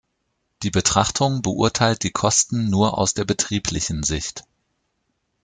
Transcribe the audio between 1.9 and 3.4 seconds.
die Kosten nur aus der